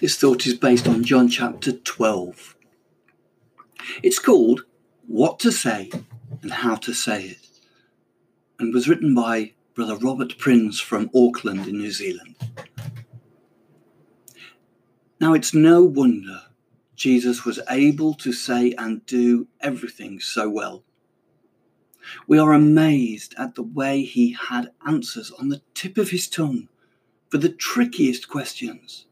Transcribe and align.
This 0.00 0.16
thought 0.16 0.46
is 0.46 0.54
based 0.54 0.86
on 0.86 1.02
John 1.02 1.28
chapter 1.28 1.72
12. 1.72 2.54
It's 4.00 4.20
called 4.20 4.62
What 5.08 5.40
to 5.40 5.50
Say 5.50 5.90
and 6.40 6.52
How 6.52 6.76
to 6.76 6.94
Say 6.94 7.24
It 7.24 7.48
and 8.60 8.72
was 8.72 8.88
written 8.88 9.12
by 9.12 9.54
Brother 9.74 9.96
Robert 9.96 10.38
Prince 10.38 10.78
from 10.78 11.10
Auckland 11.12 11.66
in 11.66 11.78
New 11.78 11.90
Zealand. 11.90 12.36
Now, 15.20 15.34
it's 15.34 15.52
no 15.52 15.82
wonder 15.82 16.42
Jesus 16.94 17.44
was 17.44 17.58
able 17.68 18.14
to 18.14 18.32
say 18.32 18.74
and 18.78 19.04
do 19.04 19.48
everything 19.60 20.20
so 20.20 20.48
well. 20.48 20.84
We 22.28 22.38
are 22.38 22.52
amazed 22.52 23.34
at 23.36 23.56
the 23.56 23.64
way 23.64 24.04
he 24.04 24.36
had 24.48 24.70
answers 24.86 25.32
on 25.32 25.48
the 25.48 25.62
tip 25.74 25.98
of 25.98 26.10
his 26.10 26.28
tongue 26.28 26.68
for 27.30 27.38
the 27.38 27.48
trickiest 27.48 28.28
questions 28.28 29.06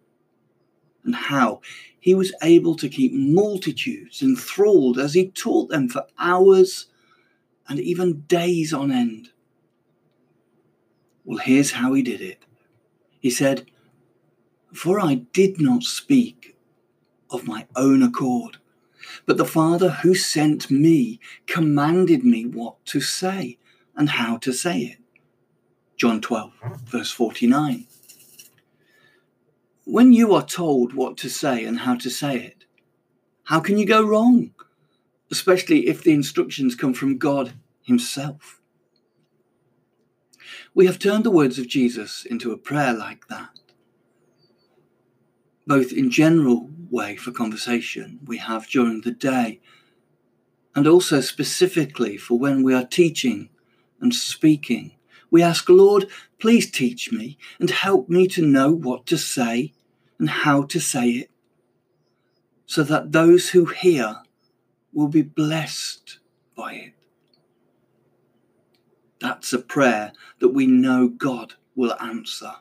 and 1.07 1.15
how 1.15 1.63
he 1.99 2.15
was 2.15 2.35
able 2.43 2.77
to 2.77 2.89
keep 2.89 3.13
multitudes 3.13 4.21
enthralled 4.21 4.99
as 4.99 5.15
he 5.15 5.29
taught 5.31 5.71
them 5.71 5.89
for 5.89 6.07
hours 6.19 6.87
and 7.69 7.81
even 7.81 8.21
days 8.23 8.73
on 8.73 8.93
end. 8.93 9.31
Well, 11.25 11.39
here's 11.39 11.73
how 11.73 11.95
he 11.95 12.03
did 12.03 12.21
it. 12.21 12.45
He 13.19 13.31
said, 13.31 13.67
For 14.73 15.01
I 15.01 15.15
did 15.33 15.61
not 15.61 15.83
speak 15.83 16.57
of 17.31 17.49
my 17.49 17.67
own 17.75 18.03
accord, 18.03 18.59
but 19.25 19.37
the 19.37 19.45
Father 19.45 19.91
who 19.91 20.15
sent 20.15 20.71
me 20.71 21.19
commanded 21.47 22.25
me 22.25 22.47
what 22.47 22.85
to 22.87 23.01
say 23.01 23.59
and 23.97 24.11
how 24.11 24.37
to 24.39 24.53
say 24.53 24.81
it. 24.81 24.99
John 25.97 26.21
12, 26.21 26.53
verse 26.85 27.11
49 27.11 27.87
when 29.87 30.13
you 30.13 30.35
are 30.35 30.45
told 30.45 30.95
what 30.95 31.17
to 31.17 31.29
say 31.29 31.65
and 31.65 31.79
how 31.79 31.95
to 31.95 32.11
say 32.11 32.37
it, 32.39 32.65
how 33.45 33.61
can 33.61 33.79
you 33.79 33.87
go 33.87 34.05
wrong? 34.05 34.51
Especially 35.31 35.87
if 35.87 36.03
the 36.03 36.13
instructions 36.13 36.75
come 36.75 36.93
from 36.93 37.19
God 37.19 37.53
Himself. 37.83 38.61
We 40.75 40.87
have 40.87 40.99
turned 40.99 41.23
the 41.23 41.31
words 41.31 41.61
of 41.61 41.69
Jesus 41.69 42.25
into 42.25 42.51
a 42.51 42.59
prayer 42.59 42.93
like 42.93 43.29
that. 43.29 43.61
Both 45.69 45.93
in 45.93 46.11
general 46.11 46.69
way 46.91 47.15
for 47.15 47.31
conversation 47.31 48.19
we 48.27 48.39
have 48.39 48.67
during 48.67 49.03
the 49.03 49.13
day, 49.13 49.61
and 50.75 50.89
also 50.89 51.21
specifically 51.21 52.17
for 52.17 52.37
when 52.37 52.65
we 52.65 52.75
are 52.75 52.85
teaching 52.85 53.51
and 54.01 54.13
speaking. 54.13 54.96
We 55.37 55.43
ask, 55.43 55.69
Lord, 55.69 56.07
please 56.39 56.71
teach 56.71 57.13
me 57.13 57.37
and 57.61 57.69
help 57.69 58.09
me 58.09 58.27
to 58.29 58.41
know 58.41 58.73
what 58.73 59.05
to 59.09 59.19
say 59.19 59.75
and 60.19 60.31
how 60.31 60.63
to 60.63 60.81
say 60.81 61.11
it, 61.11 61.31
so 62.65 62.83
that 62.85 63.13
those 63.13 63.51
who 63.51 63.67
hear 63.67 64.23
will 64.95 65.09
be 65.09 65.21
blessed 65.21 66.21
by 66.57 66.73
it. 66.73 66.93
That's 69.21 69.53
a 69.53 69.59
prayer 69.59 70.15
that 70.39 70.55
we 70.55 70.67
know 70.67 71.07
God 71.07 71.53
will 71.75 71.95
answer. 72.01 72.53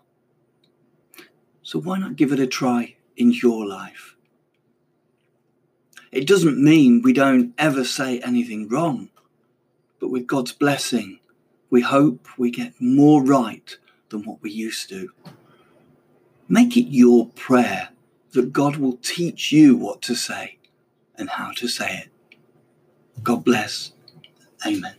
So 1.64 1.80
why 1.80 1.98
not 1.98 2.18
give 2.18 2.34
it 2.34 2.42
a 2.42 2.46
try 2.46 2.98
in 3.16 3.32
your 3.32 3.66
life? 3.66 4.18
It 6.12 6.28
doesn't 6.28 6.62
mean 6.62 7.02
we 7.02 7.14
don't 7.14 7.54
ever 7.58 7.86
say 7.86 8.20
anything 8.20 8.68
wrong, 8.68 9.12
but 10.02 10.10
with 10.10 10.28
God's 10.28 10.52
blessing, 10.52 11.22
we 11.70 11.82
hope 11.82 12.28
we 12.38 12.52
get 12.52 12.74
more 12.80 13.24
right 13.24 13.78
than 14.10 14.24
what 14.24 14.42
we 14.42 14.52
used 14.52 14.90
to. 14.90 15.10
Make 16.48 16.78
it 16.78 16.90
your 16.90 17.28
prayer 17.30 17.90
that 18.32 18.54
God 18.54 18.78
will 18.78 18.98
teach 18.98 19.52
you 19.52 19.76
what 19.76 20.02
to 20.04 20.16
say 20.16 20.58
and 21.16 21.30
how 21.30 21.52
to 21.54 21.68
say 21.68 22.06
it. 22.06 23.24
God 23.24 23.44
bless. 23.44 23.94
Amen. 24.66 24.96